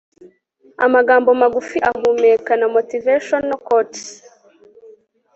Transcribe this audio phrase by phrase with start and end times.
[0.85, 4.05] amagambo magufi ahumeka namotivational quotes